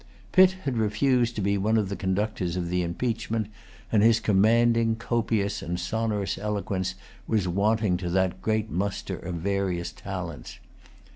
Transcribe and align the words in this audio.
Pitt 0.31 0.53
had 0.63 0.79
refused 0.79 1.35
to 1.35 1.41
be 1.43 1.59
one 1.59 1.77
of 1.77 1.87
the 1.89 1.95
conductors 1.95 2.55
of 2.57 2.69
the 2.71 2.81
impeachment; 2.81 3.49
and 3.91 4.01
his 4.01 4.19
commanding, 4.19 4.95
copious, 4.95 5.61
and 5.61 5.79
sonorous 5.79 6.39
eloquence 6.39 6.95
was 7.27 7.47
wanting 7.47 7.97
to 7.97 8.09
that 8.09 8.41
great 8.41 8.71
muster 8.71 9.17
of 9.19 9.35
various 9.35 9.91
talents. 9.91 10.57